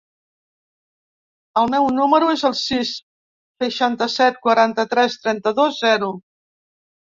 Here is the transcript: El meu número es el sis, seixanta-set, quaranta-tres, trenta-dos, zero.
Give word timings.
El 1.61 1.69
meu 1.73 1.85
número 1.97 2.31
es 2.37 2.45
el 2.49 2.57
sis, 2.61 2.95
seixanta-set, 3.65 4.43
quaranta-tres, 4.49 5.21
trenta-dos, 5.29 5.81
zero. 5.89 6.13